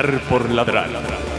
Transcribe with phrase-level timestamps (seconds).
[0.00, 1.29] Ladrar por ladrar.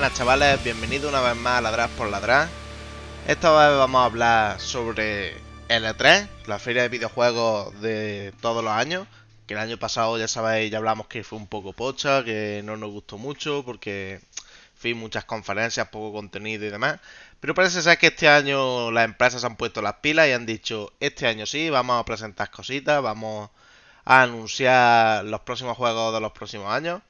[0.00, 2.48] Buenas chavales, bienvenidos una vez más a Ladrar por Ladrar.
[3.28, 5.34] Esta vez vamos a hablar sobre
[5.68, 9.06] L3, la feria de videojuegos de todos los años.
[9.46, 12.78] Que el año pasado ya sabéis, ya hablamos que fue un poco pocha, que no
[12.78, 14.22] nos gustó mucho porque,
[14.74, 16.98] fin, muchas conferencias, poco contenido y demás.
[17.38, 20.94] Pero parece ser que este año las empresas han puesto las pilas y han dicho,
[21.00, 23.50] este año sí, vamos a presentar cositas, vamos
[24.06, 27.02] a anunciar los próximos juegos de los próximos años.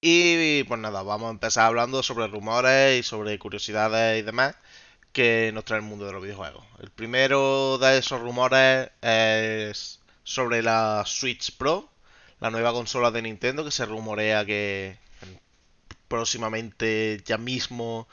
[0.00, 4.54] Y pues nada, vamos a empezar hablando sobre rumores y sobre curiosidades y demás
[5.12, 6.64] que nos trae el mundo de los videojuegos.
[6.80, 11.88] El primero de esos rumores es sobre la Switch Pro,
[12.40, 14.98] la nueva consola de Nintendo que se rumorea que
[16.08, 18.08] próximamente ya mismo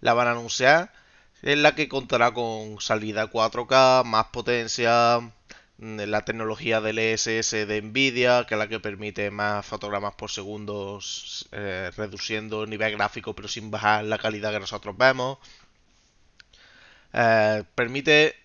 [0.00, 0.92] la van a anunciar.
[1.40, 5.20] Es la que contará con salida 4K, más potencia,
[5.82, 11.00] la tecnología del ESS de Nvidia, que es la que permite más fotogramas por segundo,
[11.50, 15.38] eh, reduciendo el nivel gráfico pero sin bajar la calidad que nosotros vemos.
[17.12, 18.36] Eh, permite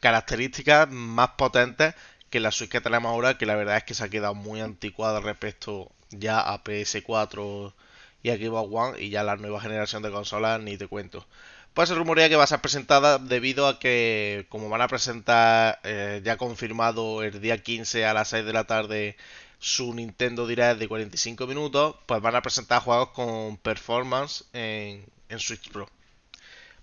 [0.00, 1.94] características más potentes
[2.30, 4.60] que la Switch que tenemos ahora, que la verdad es que se ha quedado muy
[4.60, 7.74] anticuada respecto ya a PS4
[8.22, 11.26] y a Xbox One y ya la nueva generación de consolas ni te cuento.
[11.74, 15.78] Pues se rumorea que va a ser presentada debido a que, como van a presentar
[15.84, 19.16] eh, ya confirmado el día 15 a las 6 de la tarde
[19.60, 25.04] su Nintendo Direct de 45 minutos, pues van a presentar juegos con performance en,
[25.38, 25.88] Switch Pro.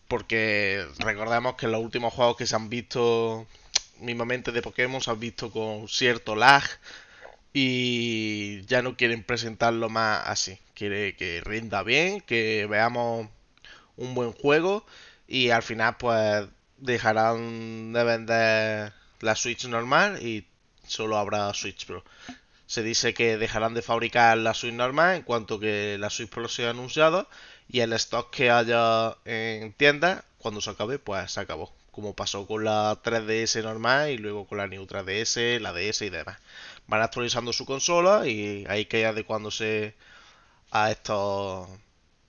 [0.08, 3.46] Porque recordemos que los últimos juegos que se han visto
[4.00, 6.64] mismamente de Pokémon se han visto con cierto lag
[7.52, 10.60] y ya no quieren presentarlo más así.
[10.76, 13.28] Quiere que rinda bien, que veamos
[13.98, 14.86] un buen juego
[15.28, 16.48] y al final pues
[16.78, 20.48] dejarán de vender la Switch normal y
[20.88, 22.04] solo habrá Switch Pro.
[22.66, 26.48] Se dice que dejarán de fabricar la Switch normal en cuanto que la Switch Pro
[26.48, 27.28] sea anunciado
[27.70, 31.74] y el stock que haya en tiendas cuando se acabe pues se acabó.
[31.92, 36.10] Como pasó con la 3DS normal y luego con la New 3DS, la DS y
[36.10, 36.38] demás.
[36.86, 39.96] Van actualizando su consola y hay que ir adecuándose
[40.72, 41.68] a estos,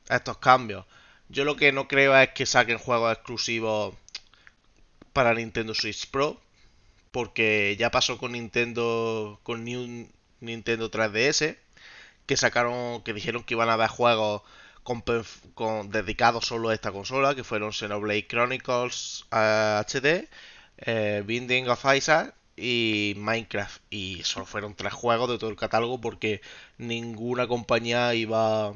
[0.09, 0.87] a estos cambios.
[1.29, 3.95] Yo lo que no creo es que saquen juegos exclusivos
[5.13, 6.41] para Nintendo Switch Pro.
[7.11, 9.41] Porque ya pasó con Nintendo.
[9.43, 10.09] con New
[10.41, 11.57] Nintendo 3DS.
[12.27, 13.03] Que sacaron.
[13.03, 14.43] que dijeron que iban a haber juegos
[14.83, 17.35] con, dedicados solo a esta consola.
[17.35, 20.07] Que fueron Xenoblade Chronicles HD.
[20.07, 20.29] Eh,
[20.79, 23.83] eh, Binding of Isaac y Minecraft.
[23.91, 26.41] Y solo fueron tres juegos de todo el catálogo porque
[26.79, 28.75] ninguna compañía iba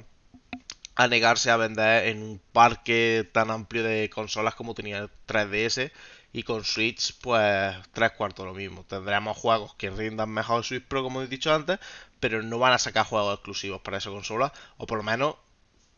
[0.94, 5.92] a negarse a vender en un parque tan amplio de consolas como tenía el 3DS
[6.32, 8.84] y con Switch pues tres cuartos lo mismo.
[8.84, 11.78] Tendremos juegos que rindan mejor Switch Pro como he dicho antes,
[12.20, 15.36] pero no van a sacar juegos exclusivos para esa consola o por lo menos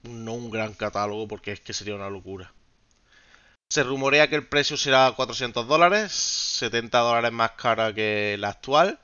[0.03, 2.53] no un gran catálogo porque es que sería una locura.
[3.71, 9.01] Se rumorea que el precio será 400 dólares, 70 dólares más cara que la actual.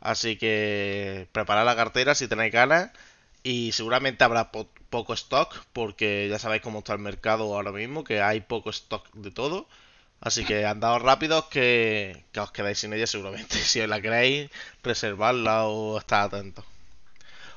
[0.00, 2.90] Así que preparad la cartera si tenéis ganas.
[3.42, 4.50] Y seguramente habrá
[4.94, 9.04] poco stock, porque ya sabéis cómo está el mercado ahora mismo, que hay poco stock
[9.14, 9.66] de todo.
[10.20, 13.58] Así que andaos rápidos que, que os quedáis sin ella seguramente.
[13.70, 14.50] Si os la queréis,
[14.84, 16.64] reservarla o estar atentos.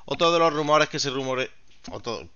[0.06, 1.52] Otro de los rumores que se rumore,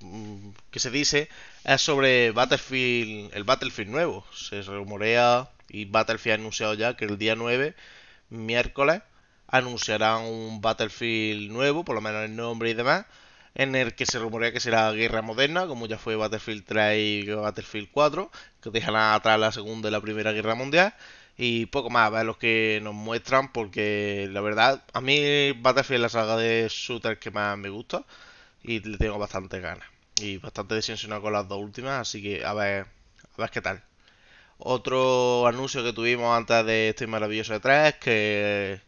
[0.02, 1.30] mm, que se dice
[1.64, 4.24] es sobre Battlefield, el Battlefield nuevo.
[4.32, 7.74] Se rumorea y Battlefield ha anunciado ya que el día 9,
[8.30, 9.02] miércoles,
[9.48, 13.06] anunciarán un Battlefield nuevo, por lo menos el nombre y demás
[13.56, 17.30] en el que se rumorea que será guerra moderna, como ya fue Battlefield 3 y
[17.30, 18.32] Battlefield 4,
[18.62, 20.94] que dejarán atrás la Segunda y la Primera Guerra Mundial.
[21.38, 25.96] Y poco más, a ver lo que nos muestran, porque la verdad, a mí Battlefield
[25.98, 28.06] es la saga de shooter que más me gusta
[28.64, 29.88] y le tengo bastante ganas.
[30.22, 32.86] Y bastante desilusionado con las dos últimas, así que a ver,
[33.38, 33.84] a ver qué tal.
[34.60, 38.82] Otro anuncio que tuvimos antes de este maravilloso de 3 es que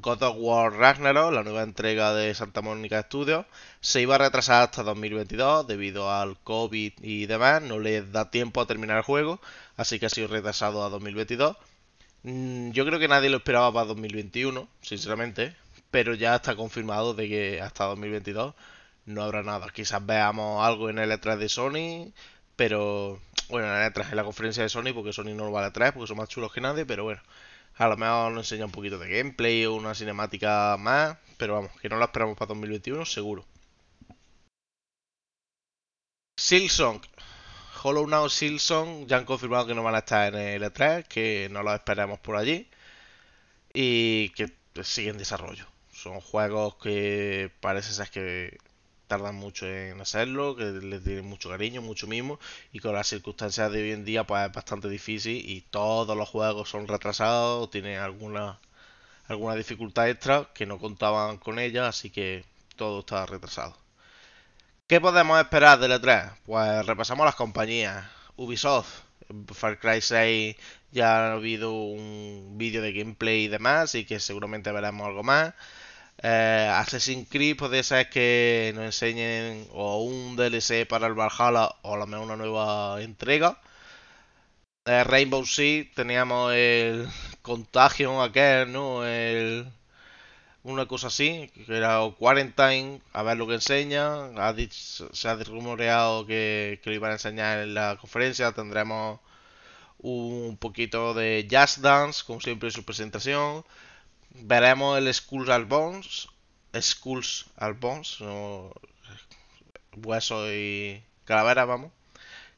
[0.00, 3.46] God of War Ragnarok, la nueva entrega de Santa Mónica Studios,
[3.80, 8.60] se iba a retrasar hasta 2022 debido al COVID y demás, no les da tiempo
[8.60, 9.40] a terminar el juego,
[9.76, 11.56] así que ha sido retrasado a 2022.
[12.22, 15.56] Mm, yo creo que nadie lo esperaba para 2021, sinceramente,
[15.90, 18.54] pero ya está confirmado de que hasta 2022
[19.06, 19.68] no habrá nada.
[19.74, 22.12] Quizás veamos algo en el E3 de Sony,
[22.56, 25.66] pero bueno, en el E3 en la conferencia de Sony, porque Sony no lo va
[25.66, 27.20] a E3, porque son más chulos que nadie, pero bueno.
[27.78, 31.70] A lo mejor nos enseña un poquito de gameplay o una cinemática más, pero vamos,
[31.80, 33.46] que no la esperamos para 2021, seguro.
[36.36, 37.00] Silsong.
[37.82, 41.48] Hollow Knight Silsong ya han confirmado que no van a estar en el E3, que
[41.50, 42.68] no los esperemos por allí
[43.72, 44.52] y que
[44.82, 45.66] siguen desarrollo.
[45.92, 48.58] Son juegos que parece ser que
[49.08, 52.38] tardan mucho en hacerlo, que les tienen mucho cariño, mucho mismo,
[52.72, 56.28] y con las circunstancias de hoy en día pues es bastante difícil y todos los
[56.28, 58.60] juegos son retrasados, tienen alguna,
[59.26, 62.44] alguna dificultad extra que no contaban con ella, así que
[62.76, 63.76] todo está retrasado.
[64.86, 66.32] ¿Qué podemos esperar de E3?
[66.46, 68.06] Pues repasamos las compañías.
[68.36, 69.00] Ubisoft,
[69.52, 70.56] Far Cry 6
[70.92, 75.52] ya ha habido un vídeo de gameplay y demás, y que seguramente veremos algo más.
[76.22, 81.94] Eh, Assassin's Creed puede ser que nos enseñen o un DLC para el Valhalla o
[81.94, 83.60] a lo mejor una nueva entrega.
[84.84, 87.08] Eh, Rainbow Six teníamos el
[87.42, 89.02] Contagion aquel, ¿no?
[90.62, 94.30] Una cosa así, que era Quarantine, a ver lo que enseña.
[95.12, 98.52] Se ha rumoreado que, que, lo iban a enseñar en la conferencia.
[98.52, 99.20] Tendremos
[99.98, 103.64] un poquito de Jazz Dance, como siempre en su presentación
[104.30, 106.28] veremos el Skulls al Bones,
[106.80, 108.18] Skulls al Bones,
[109.96, 111.92] hueso y calavera, vamos,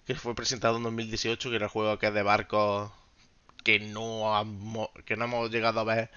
[0.06, 2.90] que fue presentado en 2018, que era el juego que es de barcos
[3.64, 6.10] que no, que no hemos llegado a ver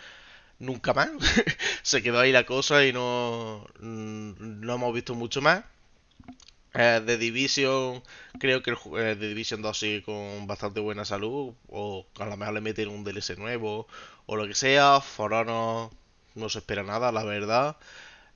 [0.59, 1.09] nunca más.
[1.83, 5.63] Se quedó ahí la cosa y no, no hemos visto mucho más.
[6.75, 8.01] Eh, The Division,
[8.39, 12.35] creo que el eh, The Division 2 sigue con bastante buena salud, o a lo
[12.35, 13.87] mejor le meten un DLC nuevo,
[14.25, 15.01] o lo que sea.
[15.01, 15.89] For Honor
[16.35, 17.77] no se espera nada, la verdad.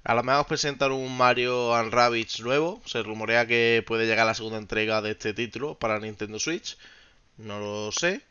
[0.04, 4.34] A lo mejor presentan un Mario and Rabbids nuevo, se rumorea que puede llegar la
[4.34, 6.78] segunda entrega de este título para Nintendo Switch,
[7.38, 8.22] no lo sé.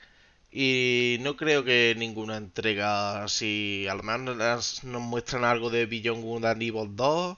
[0.51, 6.23] Y no creo que ninguna entrega así, a lo mejor nos muestran algo de Beyond
[6.23, 7.37] Good and Evil 2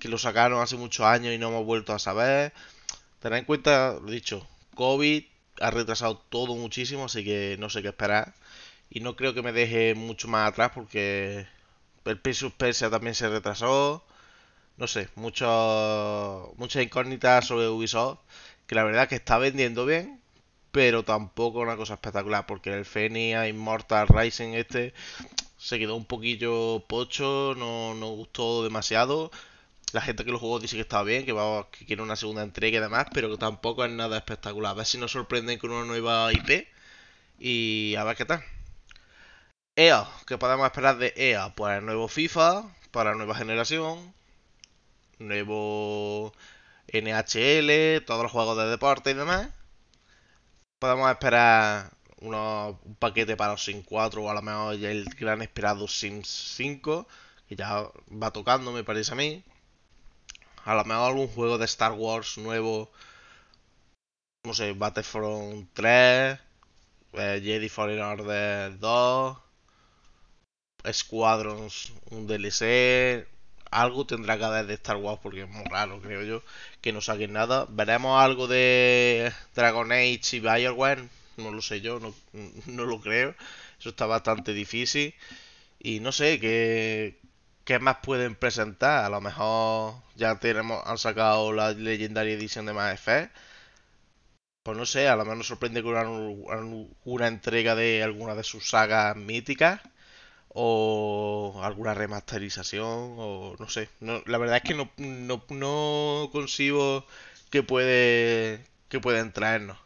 [0.00, 2.52] que lo sacaron hace muchos años y no hemos vuelto a saber.
[3.20, 5.24] Tened en cuenta, lo dicho, COVID
[5.60, 8.34] ha retrasado todo muchísimo, así que no sé qué esperar.
[8.90, 11.46] Y no creo que me deje mucho más atrás porque
[12.04, 14.04] el Prince Persia también se retrasó.
[14.78, 18.20] No sé, mucho, muchas incógnitas sobre Ubisoft.
[18.66, 20.20] Que la verdad que está vendiendo bien,
[20.72, 22.46] pero tampoco una cosa espectacular.
[22.46, 24.94] Porque el Fenia Immortal Rising este
[25.58, 29.30] se quedó un poquillo pocho, no, no gustó demasiado.
[29.92, 32.42] La gente que lo jugó dice que estaba bien, que, va, que quiere una segunda
[32.42, 34.72] entrega y demás, pero que tampoco es nada espectacular.
[34.72, 36.68] A ver si nos sorprenden con una nueva IP
[37.40, 38.44] y a ver qué tal.
[39.80, 41.54] EA, ¿qué podemos esperar de EA?
[41.54, 44.12] Pues nuevo FIFA para nueva generación,
[45.18, 46.34] nuevo
[46.92, 49.48] NHL, todos los juegos de deporte y demás.
[50.78, 55.88] Podemos esperar un paquete para los Sims 4 o a lo mejor el gran esperado
[55.88, 57.08] Sims 5,
[57.48, 57.84] que ya
[58.22, 59.42] va tocando, me parece a mí.
[60.66, 62.90] A lo mejor algún juego de Star Wars nuevo.
[64.44, 66.38] No sé, Battlefront 3.
[67.14, 69.49] Eh, Jedi Fallen Order 2.
[70.92, 73.26] Squadrons, un DLC.
[73.70, 76.42] Algo tendrá que haber de Star Wars porque es muy raro, creo yo,
[76.80, 77.66] que no saquen nada.
[77.68, 81.08] Veremos algo de Dragon Age y Bioware.
[81.36, 83.34] No lo sé yo, no, lo creo.
[83.78, 85.14] Eso está bastante difícil.
[85.78, 87.20] Y no sé, que,
[87.64, 89.04] ¿Qué más pueden presentar?
[89.04, 93.32] A lo mejor ya tenemos, han sacado la Legendary Edition de Mass Effect.
[94.62, 95.94] Pues no sé, a lo mejor nos sorprende con
[97.04, 99.80] una, entrega de alguna de sus sagas míticas.
[100.52, 103.16] O alguna remasterización.
[103.18, 103.88] O no sé.
[104.00, 107.06] la verdad es que no, no, no concibo
[107.50, 108.64] que puede.
[108.88, 109.78] que pueden traernos.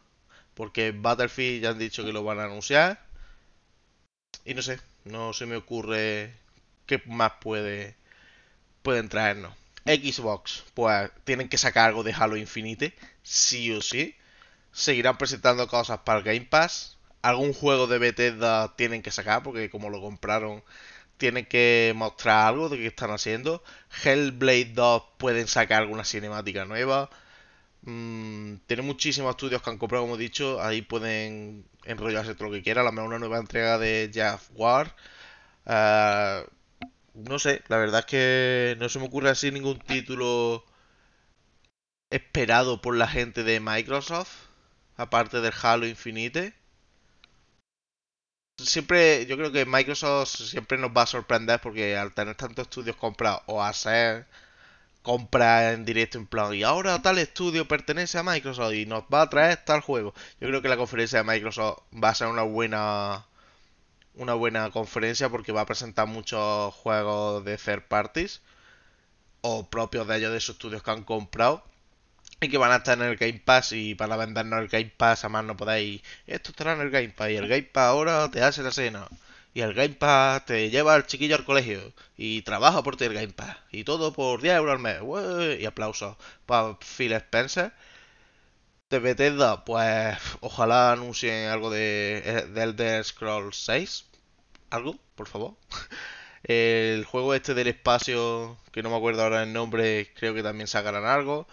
[0.55, 3.05] Porque Battlefield ya han dicho que lo van a anunciar.
[4.45, 6.33] Y no sé, no se me ocurre
[6.85, 7.95] ¿qué más puede,
[8.81, 9.53] pueden traernos?
[9.85, 14.15] Xbox, pues tienen que sacar algo de Halo Infinite, sí o sí.
[14.71, 16.94] Seguirán presentando cosas para el Game Pass.
[17.29, 20.63] Algún juego de Bethesda tienen que sacar, porque como lo compraron,
[21.17, 23.63] tienen que mostrar algo de qué están haciendo.
[24.03, 27.09] Hellblade 2 pueden sacar alguna cinemática nueva.
[27.83, 30.61] Mm, tienen muchísimos estudios que han comprado, como he dicho.
[30.61, 32.87] Ahí pueden enrollarse todo lo que quieran.
[32.87, 34.95] A lo una nueva entrega de Jeff War.
[35.65, 36.45] Uh,
[37.15, 40.65] no sé, la verdad es que no se me ocurre así ningún título
[42.09, 44.47] esperado por la gente de Microsoft,
[44.97, 46.53] aparte del Halo Infinite.
[48.57, 52.95] Siempre, yo creo que Microsoft siempre nos va a sorprender porque al tener tantos estudios
[52.95, 54.27] comprados o hacer
[55.03, 59.23] compras en directo en plan, y ahora tal estudio pertenece a Microsoft y nos va
[59.23, 60.13] a traer tal juego.
[60.41, 63.25] Yo creo que la conferencia de Microsoft va a ser una buena
[64.15, 68.41] una buena conferencia porque va a presentar muchos juegos de third parties
[69.41, 71.63] o propios de ellos de sus estudios que han comprado
[72.41, 75.25] y que van a estar en el Game Pass y para vendernos el Game Pass
[75.25, 76.01] a más no podéis.
[76.27, 79.07] Esto estará en el Game Pass y el Game Pass ahora te hace la cena.
[79.53, 83.13] Y el Game Pass te lleva al chiquillo al colegio y trabaja por ti el
[83.13, 85.59] Game Pass y todo por 10 euros al mes.
[85.59, 86.17] Y aplausos.
[86.45, 87.73] Para Phil Spencer
[88.89, 94.05] de Bethesda pues ojalá anuncien algo de, de Elder Scrolls 6
[94.69, 95.55] algo por favor.
[96.43, 100.67] El juego este del espacio que no me acuerdo ahora el nombre creo que también
[100.67, 101.47] sacarán algo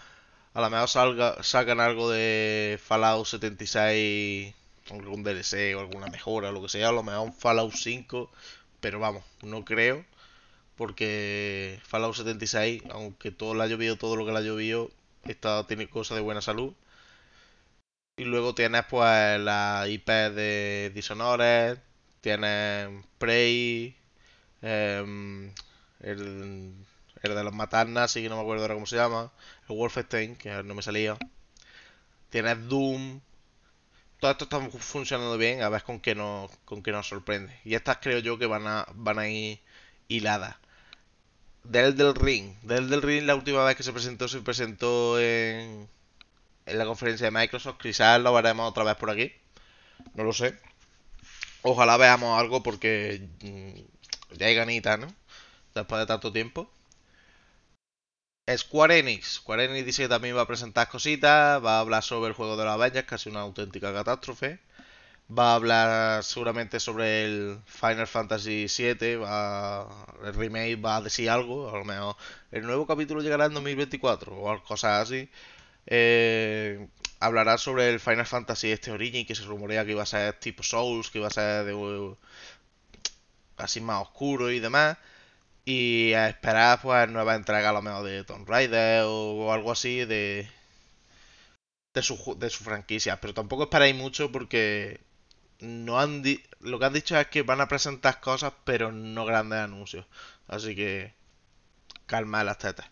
[0.55, 4.55] a lo mejor salga, sacan algo de Fallout 76,
[4.91, 6.91] algún DLC o alguna mejora, lo que sea.
[6.91, 8.31] A lo mejor un Fallout 5,
[8.81, 10.05] pero vamos, no creo.
[10.77, 14.91] Porque Fallout 76, aunque todo le ha llovido todo lo que le ha llovido,
[15.25, 16.75] está, tiene cosas de buena salud.
[18.17, 21.79] Y luego tienes pues la IP de Dishonored,
[22.21, 23.97] tienes Prey,
[24.63, 25.53] em,
[26.01, 26.75] el
[27.23, 29.33] el de los matarnas, y que no me acuerdo ahora cómo se llama,
[29.69, 31.17] el Wolfenstein, que no me salía.
[32.31, 33.21] Tienes Doom.
[34.21, 37.59] Todo esto está funcionando bien, a ver con qué nos, con qué nos sorprende.
[37.65, 39.61] Y estas creo yo que van a, van a ir
[40.09, 40.57] hiladas.
[41.65, 42.55] Del del Ring.
[42.63, 45.89] Del del Ring la última vez que se presentó se presentó en,
[46.67, 47.79] en la conferencia de Microsoft.
[47.81, 49.33] Quizás lo veremos otra vez por aquí.
[50.15, 50.59] No lo sé.
[51.63, 55.09] Ojalá veamos algo porque mm, ya hay ganitas, ¿no?
[55.75, 56.71] Después de tanto tiempo.
[58.51, 59.35] Square Enix.
[59.37, 62.57] Square Enix dice que también va a presentar cositas, va a hablar sobre el juego
[62.57, 64.61] de la Avengers, casi una auténtica catástrofe.
[65.31, 71.31] Va a hablar seguramente sobre el Final Fantasy VII, va, el remake va a decir
[71.31, 72.17] algo, a lo mejor
[72.53, 75.31] el nuevo capítulo llegará en 2024 o cosas así.
[75.87, 76.89] Eh,
[77.21, 80.63] hablará sobre el Final Fantasy este Origin, que se rumorea que iba a ser tipo
[80.63, 81.75] Souls, que iba a ser de
[83.57, 84.99] así más oscuro y demás.
[85.65, 90.05] Y a esperar pues nueva entrega a lo mejor de Tomb Raider o, algo así
[90.05, 90.49] de,
[91.95, 93.21] de, su, de su franquicia.
[93.21, 95.01] Pero tampoco esperáis mucho porque
[95.61, 96.23] no han
[96.61, 100.07] lo que han dicho es que van a presentar cosas pero no grandes anuncios.
[100.49, 101.15] Así que
[102.07, 102.87] calma las tetas.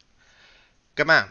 [0.95, 1.27] ¿Qué más?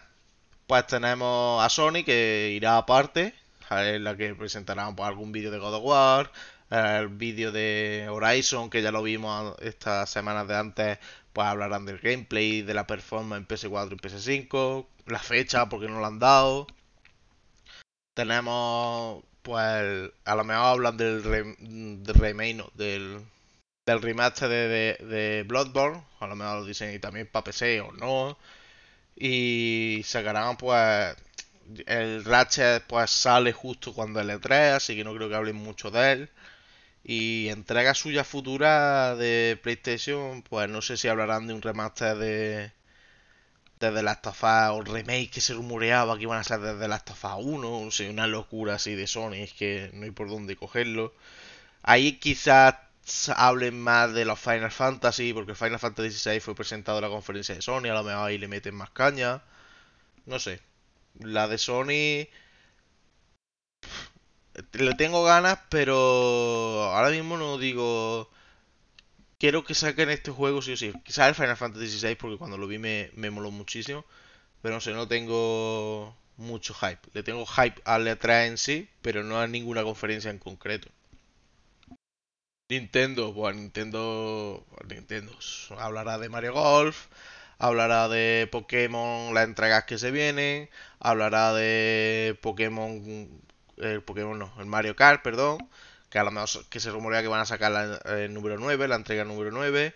[0.67, 3.33] Pues tenemos a Sony que irá aparte,
[3.71, 6.31] en la que presentarán pues, algún vídeo de God of War,
[6.69, 10.99] el vídeo de Horizon que ya lo vimos estas semanas de antes
[11.33, 15.99] pues hablarán del gameplay, de la performance en PS4 y PS5, la fecha, porque no
[15.99, 16.67] lo han dado.
[18.13, 21.23] Tenemos, pues, a lo mejor hablan del,
[22.03, 23.21] del remake, del,
[23.85, 27.91] del remaster de, de, Bloodborne, a lo mejor lo dicen y también para PC o
[27.93, 28.37] no.
[29.15, 31.15] Y sacarán, pues,
[31.85, 35.91] el Ratchet, pues, sale justo cuando el E3, así que no creo que hablen mucho
[35.91, 36.29] de él.
[37.03, 42.71] Y entrega suya futura de PlayStation, pues no sé si hablarán de un remaster de,
[43.79, 46.77] de The Last of Us o remake que se rumoreaba que iban a ser de
[46.77, 50.11] The Last of Us 1, no una locura así de Sony, es que no hay
[50.11, 51.13] por dónde cogerlo.
[51.83, 52.75] Ahí quizás
[53.35, 57.55] hablen más de los Final Fantasy, porque Final Fantasy XVI fue presentado en la conferencia
[57.55, 59.41] de Sony, a lo mejor ahí le meten más caña.
[60.25, 60.61] No sé.
[61.19, 62.27] La de Sony
[64.73, 65.95] le tengo ganas, pero
[66.93, 68.29] ahora mismo no digo.
[69.39, 70.93] Quiero que saquen este juego, sí o sí.
[71.03, 74.05] Quizás el Final Fantasy VI, porque cuando lo vi me, me moló muchísimo.
[74.61, 76.99] Pero no sé, no tengo mucho hype.
[77.13, 80.89] Le tengo hype al E3 en sí, pero no a ninguna conferencia en concreto.
[82.69, 85.37] Nintendo, pues Nintendo, Nintendo
[85.77, 87.07] hablará de Mario Golf,
[87.57, 93.41] hablará de Pokémon, las entregas que se vienen, hablará de Pokémon
[93.79, 95.69] el Pokémon no, el Mario Kart, perdón,
[96.09, 98.87] que a lo mejor que se rumorea que van a sacar la, el número 9,
[98.87, 99.95] la entrega número 9.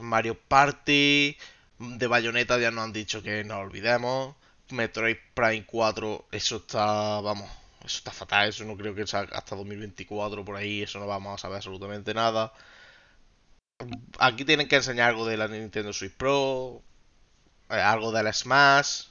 [0.00, 1.36] Mario Party,
[1.78, 4.36] de Bayonetta ya nos han dicho que no olvidemos.
[4.70, 9.56] Metroid Prime 4, eso está, vamos, eso está fatal, eso no creo que sea hasta
[9.56, 12.52] 2024 por ahí, eso no vamos a saber absolutamente nada.
[14.18, 16.82] Aquí tienen que enseñar algo de la Nintendo Switch Pro,
[17.70, 19.06] eh, algo de la Smash,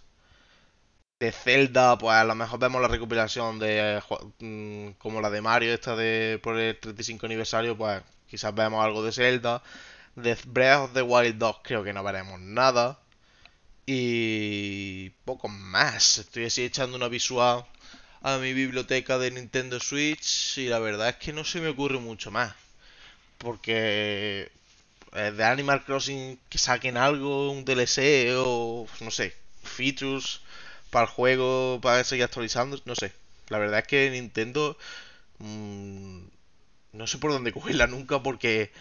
[1.19, 4.01] de Zelda, pues a lo mejor vemos la recopilación de
[4.39, 9.03] mm, como la de Mario, esta de por el 35 aniversario, pues quizás vemos algo
[9.03, 9.63] de Zelda.
[10.15, 12.99] De Breath of the Wild 2 creo que no veremos nada.
[13.85, 16.19] Y poco más.
[16.19, 17.65] Estoy así echando una visual
[18.21, 21.99] a mi biblioteca de Nintendo Switch y la verdad es que no se me ocurre
[21.99, 22.53] mucho más.
[23.37, 24.51] Porque
[25.13, 29.33] de Animal Crossing que saquen algo, un DLC o no sé,
[29.63, 30.41] features
[30.97, 33.13] para el juego, para seguir actualizando, no sé.
[33.49, 34.77] La verdad es que Nintendo
[35.39, 36.21] mmm,
[36.93, 38.71] no sé por dónde cogerla nunca porque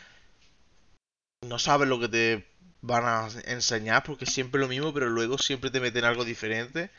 [1.42, 2.46] no sabes lo que te
[2.82, 6.90] van a enseñar porque siempre lo mismo, pero luego siempre te meten algo diferente.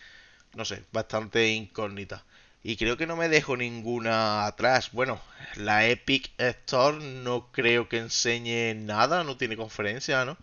[0.55, 2.25] No sé, bastante incógnita.
[2.63, 4.91] Y creo que no me dejo ninguna atrás.
[4.93, 5.21] Bueno,
[5.55, 10.37] la Epic Store no creo que enseñe nada, no tiene conferencia, ¿no?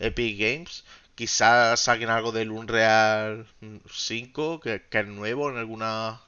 [0.00, 0.84] Epic Games.
[1.18, 3.48] Quizás saquen algo del Unreal
[3.90, 6.20] 5, que, que es nuevo en alguna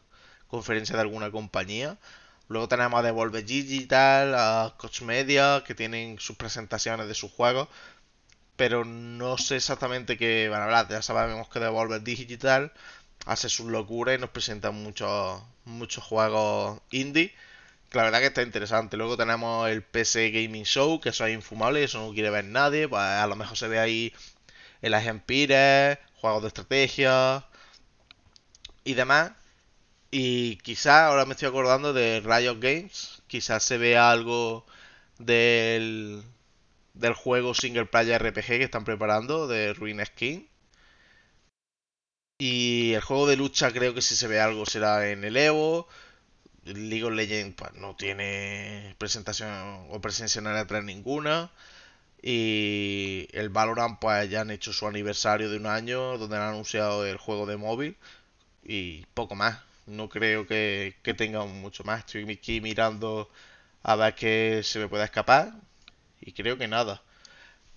[0.48, 1.96] conferencia de alguna compañía.
[2.48, 7.68] Luego tenemos a Devolver Digital, a Coach Media, que tienen sus presentaciones de sus juegos.
[8.56, 10.88] Pero no sé exactamente qué van a hablar.
[10.88, 12.72] Ya sabemos que Devolver Digital
[13.26, 17.32] hace sus locuras y nos presenta muchos, muchos juegos indie.
[17.90, 18.96] Que la verdad que está interesante.
[18.96, 22.88] Luego tenemos el PC Gaming Show, que eso es infumable, eso no quiere ver nadie.
[22.88, 24.12] Pues a lo mejor se ve ahí
[24.82, 27.46] el Empires, juegos de estrategia
[28.84, 29.32] y demás.
[30.10, 34.66] Y quizás, ahora me estoy acordando de Riot Games, quizás se vea algo
[35.18, 36.24] del,
[36.94, 40.48] del juego single player RPG que están preparando, de Ruin Skin.
[42.38, 45.86] Y el juego de lucha creo que si se ve algo será en el Evo.
[46.64, 51.50] League of Legends pues, no tiene presentación o presencia en el E3 ninguna.
[52.22, 57.06] Y el Valorant pues ya han hecho su aniversario de un año donde han anunciado
[57.06, 57.96] el juego de móvil
[58.64, 59.58] y poco más
[59.90, 62.00] no creo que, que tenga mucho más.
[62.00, 63.30] Estoy aquí mirando
[63.82, 65.52] a ver qué se me puede escapar
[66.20, 67.02] y creo que nada.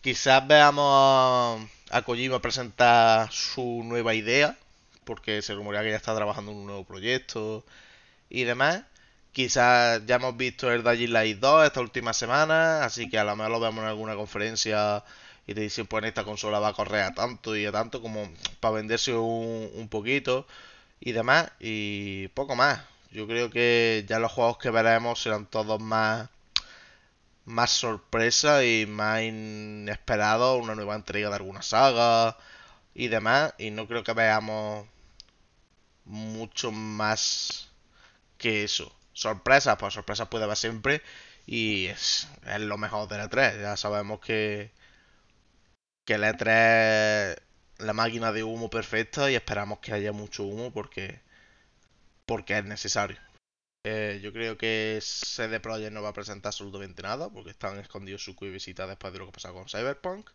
[0.01, 4.57] Quizás veamos a Kojima presentar su nueva idea,
[5.05, 7.65] porque se rumorea que ya está trabajando en un nuevo proyecto
[8.29, 8.83] y demás.
[9.33, 13.35] Quizás ya hemos visto el Dying Light 2 esta última semana, así que a lo
[13.35, 15.03] mejor lo vemos en alguna conferencia
[15.47, 18.29] y te dicen, pues esta consola va a correr a tanto y a tanto como
[18.59, 20.47] para venderse un, un poquito
[20.99, 21.51] y demás.
[21.59, 22.81] Y poco más.
[23.11, 26.29] Yo creo que ya los juegos que veremos serán todos más
[27.45, 32.37] más sorpresa y más inesperado una nueva entrega de alguna saga
[32.95, 34.87] y demás y no creo que veamos
[36.05, 37.69] mucho más
[38.37, 41.01] que eso sorpresas pues sorpresas puede haber siempre
[41.45, 44.71] y es, es lo mejor de la 3 ya sabemos que
[46.05, 47.41] que la E3
[47.79, 51.21] la máquina de humo perfecta y esperamos que haya mucho humo porque,
[52.25, 53.17] porque es necesario.
[53.85, 58.23] Eh, yo creo que CD Projekt no va a presentar absolutamente nada porque están escondidos
[58.23, 60.29] su visita después de lo que pasó con Cyberpunk.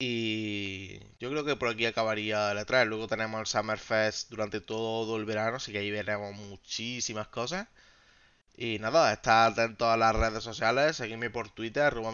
[0.00, 2.86] Y yo creo que por aquí acabaría la traer.
[2.86, 7.66] Luego tenemos el Summerfest durante todo el verano, así que ahí veremos muchísimas cosas.
[8.56, 12.12] Y nada, estar atento a las redes sociales, seguidme por Twitter, arroba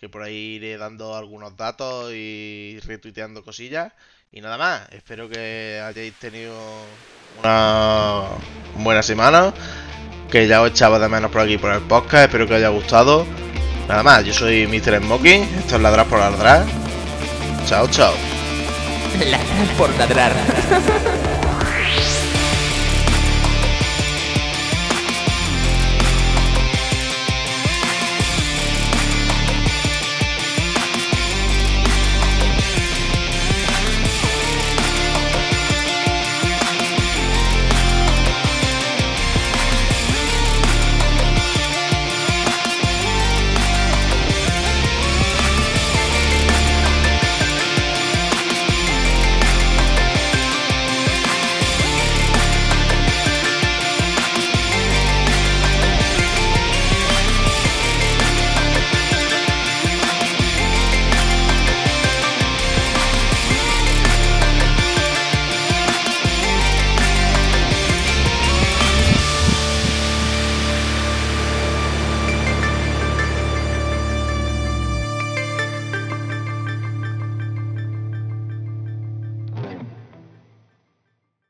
[0.00, 3.92] que por ahí iré dando algunos datos y retuiteando cosillas.
[4.30, 6.54] Y nada más, espero que hayáis tenido
[7.40, 8.28] una
[8.76, 9.54] buena semana,
[10.30, 12.68] que ya os echaba de menos por aquí por el podcast, espero que os haya
[12.68, 13.47] gustado.
[13.88, 15.00] Nada más, yo soy Mr.
[15.00, 16.66] Smoking, esto es Ladrar por Ladrar.
[17.64, 18.12] Chao, chao.
[19.18, 20.32] Ladrar por Ladrar.